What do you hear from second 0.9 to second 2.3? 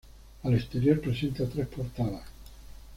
presenta tres portadas.